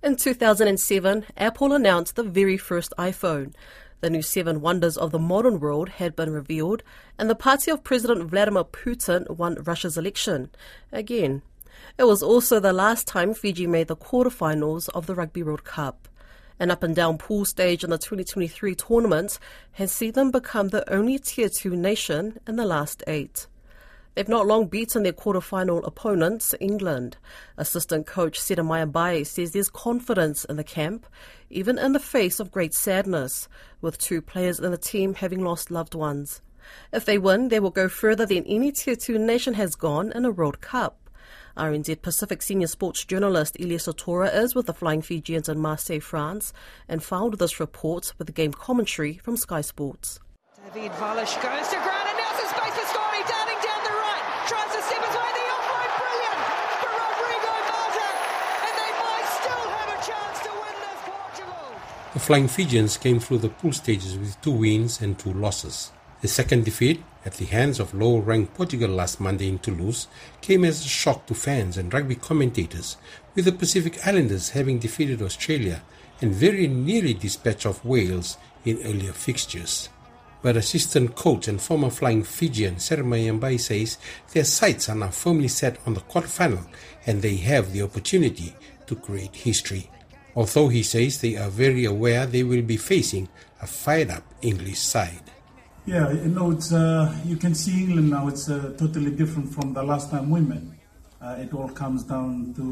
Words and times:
In 0.00 0.14
2007, 0.14 1.24
Apple 1.36 1.72
announced 1.72 2.14
the 2.14 2.22
very 2.22 2.56
first 2.56 2.94
iPhone. 2.96 3.52
The 4.00 4.08
new 4.08 4.22
seven 4.22 4.60
wonders 4.60 4.96
of 4.96 5.10
the 5.10 5.18
modern 5.18 5.58
world 5.58 5.88
had 5.88 6.14
been 6.14 6.32
revealed, 6.32 6.84
and 7.18 7.28
the 7.28 7.34
party 7.34 7.72
of 7.72 7.82
President 7.82 8.30
Vladimir 8.30 8.62
Putin 8.62 9.28
won 9.28 9.56
Russia's 9.64 9.98
election. 9.98 10.50
Again. 10.92 11.42
It 11.98 12.04
was 12.04 12.22
also 12.22 12.60
the 12.60 12.72
last 12.72 13.08
time 13.08 13.34
Fiji 13.34 13.66
made 13.66 13.88
the 13.88 13.96
quarterfinals 13.96 14.88
of 14.90 15.06
the 15.06 15.16
Rugby 15.16 15.42
World 15.42 15.64
Cup. 15.64 16.08
An 16.60 16.70
up 16.70 16.84
and 16.84 16.94
down 16.94 17.18
pool 17.18 17.44
stage 17.44 17.82
in 17.82 17.90
the 17.90 17.98
2023 17.98 18.76
tournament 18.76 19.40
has 19.72 19.90
seen 19.90 20.12
them 20.12 20.30
become 20.30 20.68
the 20.68 20.88
only 20.92 21.18
Tier 21.18 21.48
2 21.48 21.74
nation 21.74 22.38
in 22.46 22.54
the 22.54 22.64
last 22.64 23.02
eight. 23.08 23.48
They've 24.18 24.28
not 24.28 24.48
long 24.48 24.66
beaten 24.66 25.04
their 25.04 25.12
quarter-final 25.12 25.84
opponents, 25.84 26.52
England. 26.58 27.18
Assistant 27.56 28.04
coach 28.04 28.40
Seremaia 28.40 28.90
Bai 28.90 29.22
says 29.22 29.52
there's 29.52 29.70
confidence 29.70 30.44
in 30.46 30.56
the 30.56 30.64
camp, 30.64 31.06
even 31.50 31.78
in 31.78 31.92
the 31.92 32.00
face 32.00 32.40
of 32.40 32.50
great 32.50 32.74
sadness, 32.74 33.48
with 33.80 33.96
two 33.96 34.20
players 34.20 34.58
in 34.58 34.72
the 34.72 34.76
team 34.76 35.14
having 35.14 35.44
lost 35.44 35.70
loved 35.70 35.94
ones. 35.94 36.42
If 36.92 37.04
they 37.04 37.16
win, 37.16 37.46
they 37.46 37.60
will 37.60 37.70
go 37.70 37.88
further 37.88 38.26
than 38.26 38.42
any 38.42 38.72
Tier 38.72 38.96
2 38.96 39.20
nation 39.20 39.54
has 39.54 39.76
gone 39.76 40.10
in 40.10 40.24
a 40.24 40.32
World 40.32 40.60
Cup. 40.60 40.98
RNZ 41.56 42.02
Pacific 42.02 42.42
senior 42.42 42.66
sports 42.66 43.04
journalist 43.04 43.56
Iliesa 43.60 43.96
Tora 43.96 44.30
is 44.30 44.52
with 44.52 44.66
the 44.66 44.74
Flying 44.74 45.00
Fijians 45.00 45.48
in 45.48 45.60
Marseille, 45.60 46.00
France, 46.00 46.52
and 46.88 47.04
filed 47.04 47.38
this 47.38 47.60
report 47.60 48.14
with 48.18 48.26
the 48.26 48.32
game 48.32 48.52
commentary 48.52 49.18
from 49.18 49.36
Sky 49.36 49.60
Sports. 49.60 50.18
David 50.74 50.90
Valish 50.94 51.40
goes 51.40 51.68
to 51.68 51.76
ground. 51.76 51.98
The 62.18 62.24
Flying 62.24 62.48
Fijians 62.48 62.96
came 62.96 63.20
through 63.20 63.38
the 63.38 63.48
pool 63.48 63.72
stages 63.72 64.18
with 64.18 64.40
two 64.40 64.50
wins 64.50 65.00
and 65.00 65.16
two 65.16 65.32
losses. 65.32 65.92
The 66.20 66.26
second 66.26 66.64
defeat, 66.64 67.00
at 67.24 67.34
the 67.34 67.44
hands 67.44 67.78
of 67.78 67.94
low 67.94 68.18
ranked 68.18 68.54
Portugal 68.54 68.90
last 68.90 69.20
Monday 69.20 69.48
in 69.48 69.60
Toulouse, 69.60 70.08
came 70.40 70.64
as 70.64 70.84
a 70.84 70.88
shock 70.88 71.26
to 71.26 71.34
fans 71.34 71.76
and 71.76 71.94
rugby 71.94 72.16
commentators, 72.16 72.96
with 73.36 73.44
the 73.44 73.52
Pacific 73.52 74.04
Islanders 74.04 74.48
having 74.48 74.80
defeated 74.80 75.22
Australia 75.22 75.80
and 76.20 76.34
very 76.34 76.66
nearly 76.66 77.14
dispatched 77.14 77.66
off 77.66 77.84
Wales 77.84 78.36
in 78.64 78.82
earlier 78.82 79.12
fixtures. 79.12 79.88
But 80.42 80.56
assistant 80.56 81.14
coach 81.14 81.46
and 81.46 81.62
former 81.62 81.88
Flying 81.88 82.24
Fijian 82.24 82.80
Seremaia 82.80 83.38
Bai 83.38 83.58
says 83.58 83.96
their 84.32 84.42
sights 84.42 84.88
are 84.88 84.96
now 84.96 85.10
firmly 85.10 85.46
set 85.46 85.78
on 85.86 85.94
the 85.94 86.00
quarterfinal 86.00 86.66
and 87.06 87.22
they 87.22 87.36
have 87.36 87.72
the 87.72 87.82
opportunity 87.82 88.56
to 88.88 88.96
create 88.96 89.36
history 89.36 89.88
although 90.38 90.68
he 90.68 90.84
says 90.84 91.20
they 91.20 91.36
are 91.36 91.50
very 91.50 91.84
aware 91.84 92.24
they 92.24 92.44
will 92.44 92.62
be 92.62 92.76
facing 92.76 93.28
a 93.60 93.66
fired 93.66 94.10
up 94.10 94.22
English 94.40 94.78
side. 94.78 95.26
Yeah, 95.84 96.12
you 96.12 96.28
know, 96.36 96.52
it's, 96.52 96.72
uh, 96.72 97.12
you 97.24 97.36
can 97.36 97.54
see 97.56 97.82
England 97.84 98.10
now, 98.10 98.28
it's 98.28 98.48
uh, 98.48 98.72
totally 98.78 99.10
different 99.10 99.52
from 99.52 99.72
the 99.72 99.82
last 99.82 100.12
time 100.12 100.30
we 100.30 100.40
met. 100.40 100.62
Uh, 101.20 101.44
it 101.44 101.52
all 101.52 101.68
comes 101.68 102.04
down 102.04 102.54
to 102.54 102.62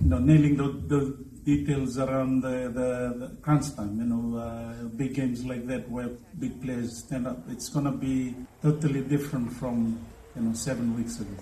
you 0.00 0.08
know, 0.08 0.18
nailing 0.18 0.56
the, 0.56 0.68
the 0.92 1.00
details 1.44 1.98
around 1.98 2.40
the, 2.40 2.56
the, 2.78 2.88
the 3.20 3.28
crunch 3.42 3.74
time, 3.76 3.98
you 4.00 4.06
know, 4.06 4.38
uh, 4.38 4.84
big 4.96 5.12
games 5.14 5.44
like 5.44 5.66
that 5.66 5.90
where 5.90 6.08
big 6.38 6.62
players 6.62 6.98
stand 7.04 7.26
up. 7.26 7.38
It's 7.50 7.68
going 7.68 7.84
to 7.84 7.92
be 7.92 8.34
totally 8.62 9.02
different 9.02 9.52
from, 9.52 9.98
you 10.34 10.42
know, 10.42 10.54
seven 10.54 10.96
weeks 10.96 11.20
ago. 11.20 11.36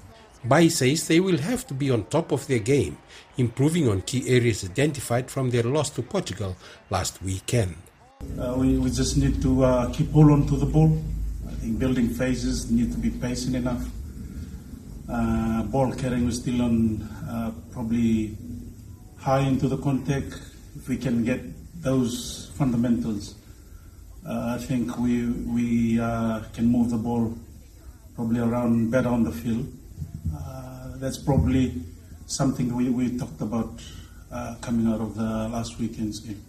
Bai 0.49 0.69
says 0.69 1.09
they 1.09 1.19
will 1.19 1.39
have 1.39 1.67
to 1.67 1.75
be 1.75 1.91
on 1.91 2.05
top 2.05 2.31
of 2.31 2.47
their 2.47 2.61
game, 2.61 2.99
improving 3.37 3.89
on 3.89 4.03
key 4.03 4.29
areas 4.29 4.65
identified 4.65 5.29
from 5.31 5.51
their 5.51 5.65
loss 5.65 5.91
to 5.91 6.03
Portugal 6.03 6.57
last 6.89 7.21
weekend. 7.23 7.75
Uh, 8.39 8.55
we, 8.57 8.79
we 8.79 8.91
just 8.91 9.17
need 9.17 9.43
to 9.43 9.65
uh, 9.65 9.93
keep 9.93 10.11
hold 10.13 10.31
on 10.31 10.47
to 10.47 10.57
the 10.57 10.67
ball. 10.67 11.03
I 11.49 11.53
think 11.55 11.79
building 11.79 12.09
phases 12.11 12.71
need 12.71 12.93
to 12.93 12.99
be 12.99 13.11
patient 13.11 13.57
enough. 13.57 13.85
Uh, 15.09 15.65
ball 15.65 15.93
carrying 15.93 16.29
is 16.29 16.39
still 16.39 16.63
on 16.63 17.03
uh, 17.29 17.53
probably 17.73 18.37
high 19.19 19.41
into 19.41 19.69
the 19.69 19.79
contact. 19.79 20.33
If 20.77 20.89
we 20.89 20.97
can 20.97 21.25
get 21.25 21.41
those 21.83 22.53
fundamentals, 22.57 23.35
uh, 24.29 24.57
I 24.57 24.65
think 24.65 24.97
we 24.99 25.27
we 25.27 26.01
uh, 26.01 26.41
can 26.53 26.67
move 26.67 26.91
the 26.91 26.99
ball 26.99 27.37
probably 28.15 28.41
around 28.41 28.91
better 28.91 29.09
on 29.09 29.25
the 29.25 29.33
field 29.33 29.67
that's 31.01 31.19
probably 31.19 31.83
something 32.27 32.75
we, 32.75 32.91
we 32.91 33.17
talked 33.19 33.41
about 33.41 33.81
uh, 34.33 34.57
coming 34.61 34.93
out 34.93 35.01
of 35.01 35.15
the 35.15 35.49
last 35.49 35.79
weekend's 35.79 36.21
game. 36.21 36.43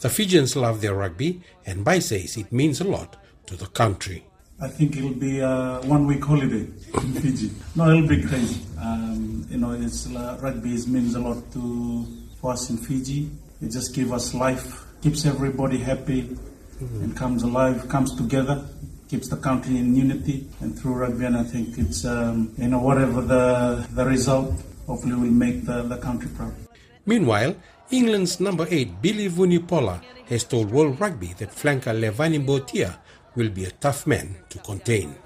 The 0.00 0.08
Fijians 0.08 0.56
love 0.56 0.80
their 0.80 0.94
rugby, 0.94 1.42
and 1.66 1.84
Bai 1.84 1.98
says 1.98 2.36
it 2.36 2.50
means 2.52 2.80
a 2.80 2.84
lot 2.84 3.16
to 3.46 3.56
the 3.56 3.66
country. 3.66 4.24
I 4.62 4.68
think 4.68 4.96
it'll 4.96 5.14
be 5.14 5.40
a 5.40 5.80
one-week 5.84 6.24
holiday 6.24 6.66
in 6.94 7.12
Fiji. 7.14 7.50
No, 7.74 7.90
it'll 7.90 8.08
be 8.08 8.22
great. 8.22 8.58
Um, 8.80 9.46
you 9.50 9.58
know, 9.58 9.72
it's 9.72 10.06
uh, 10.06 10.38
rugby 10.40 10.76
means 10.86 11.14
a 11.14 11.20
lot 11.20 11.50
to 11.52 12.06
for 12.40 12.52
us 12.52 12.70
in 12.70 12.76
Fiji. 12.76 13.30
It 13.60 13.70
just 13.70 13.94
gives 13.94 14.12
us 14.12 14.34
life, 14.34 14.84
keeps 15.02 15.26
everybody 15.26 15.78
happy, 15.78 16.22
mm-hmm. 16.22 17.04
and 17.04 17.16
comes 17.16 17.42
alive, 17.42 17.88
comes 17.88 18.14
together 18.14 18.66
keeps 19.10 19.26
the 19.26 19.36
country 19.36 19.76
in 19.76 19.96
unity 19.96 20.46
and 20.60 20.78
through 20.78 20.94
rugby. 20.94 21.24
And 21.24 21.36
I 21.36 21.42
think 21.42 21.76
it's, 21.76 22.04
um, 22.04 22.54
you 22.56 22.68
know, 22.68 22.78
whatever 22.78 23.20
the, 23.20 23.84
the 23.90 24.04
result, 24.06 24.54
hopefully 24.86 25.14
will 25.14 25.34
make 25.46 25.66
the, 25.66 25.82
the 25.82 25.98
country 25.98 26.30
proud. 26.36 26.54
Meanwhile, 27.04 27.56
England's 27.90 28.38
number 28.38 28.68
8, 28.70 29.02
Billy 29.02 29.28
Vunipola, 29.28 30.00
has 30.28 30.44
told 30.44 30.70
World 30.70 31.00
Rugby 31.00 31.34
that 31.38 31.50
flanker 31.50 31.90
Levani 31.90 32.38
Botia 32.38 32.98
will 33.34 33.50
be 33.50 33.64
a 33.64 33.72
tough 33.72 34.06
man 34.06 34.36
to 34.48 34.58
contain. 34.58 35.16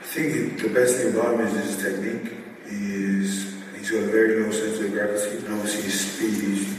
I 0.00 0.04
think 0.04 0.60
the 0.60 0.68
best 0.68 0.96
thing 0.98 1.14
about 1.14 1.40
him 1.40 1.46
is 1.46 1.54
his 1.64 1.76
technique. 1.80 2.36
He 2.68 2.76
is, 3.24 3.56
he's 3.74 3.90
got 3.90 4.02
a 4.04 4.12
very 4.12 4.42
low 4.42 4.50
sense 4.52 4.80
of 4.80 4.92
gravity, 4.92 5.38
and 5.38 5.54
obviously 5.54 5.82
his 5.82 5.96
speed. 5.96 6.76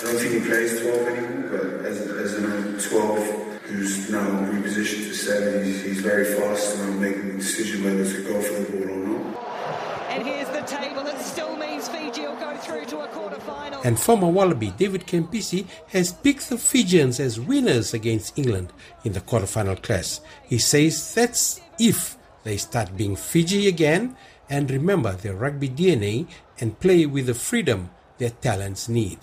I 0.00 0.04
don't 0.04 0.20
think 0.20 0.32
he 0.36 0.48
plays 0.48 0.80
12 0.82 1.08
anymore, 1.08 1.48
but 1.48 1.86
as, 1.86 2.00
as 2.00 2.32
a 2.34 2.88
12, 2.90 3.47
who's 3.68 4.10
now 4.10 4.26
repositioned 4.50 5.08
to 5.08 5.14
seven. 5.14 5.64
He's, 5.64 5.82
he's 5.82 6.00
very 6.00 6.24
fast 6.24 6.76
and 6.76 6.84
I'm 6.84 7.00
making 7.00 7.28
the 7.28 7.34
decision 7.34 7.84
whether 7.84 8.04
to 8.04 8.22
go 8.24 8.40
for 8.40 8.54
the 8.60 8.72
ball 8.72 8.90
or 8.90 8.96
not. 8.96 10.08
And 10.10 10.26
here's 10.26 10.48
the 10.48 10.62
table. 10.62 11.04
that 11.04 11.20
still 11.20 11.54
means 11.56 11.88
Fiji 11.88 12.22
will 12.22 12.36
go 12.36 12.56
through 12.56 12.86
to 12.86 13.00
a 13.00 13.08
quarter 13.08 13.38
final. 13.40 13.82
And 13.82 14.00
former 14.00 14.28
Wallaby 14.28 14.70
David 14.70 15.06
Campese 15.06 15.66
has 15.88 16.12
picked 16.12 16.48
the 16.48 16.56
Fijians 16.56 17.20
as 17.20 17.38
winners 17.38 17.92
against 17.92 18.38
England 18.38 18.72
in 19.04 19.12
the 19.12 19.20
quarterfinal 19.20 19.82
clash. 19.82 20.20
He 20.44 20.58
says 20.58 21.14
that's 21.14 21.60
if 21.78 22.16
they 22.44 22.56
start 22.56 22.96
being 22.96 23.16
Fiji 23.16 23.68
again 23.68 24.16
and 24.48 24.70
remember 24.70 25.12
their 25.12 25.34
rugby 25.34 25.68
DNA 25.68 26.26
and 26.58 26.80
play 26.80 27.04
with 27.04 27.26
the 27.26 27.34
freedom 27.34 27.90
their 28.16 28.30
talents 28.30 28.88
need. 28.88 29.18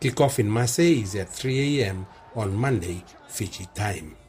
Kickoff 0.00 0.38
in 0.38 0.48
Marseille 0.48 1.02
is 1.02 1.14
at 1.16 1.28
3 1.28 1.82
a.m 1.82 2.06
on 2.34 2.54
Monday, 2.54 3.04
Fiji 3.28 3.66
time. 3.74 4.21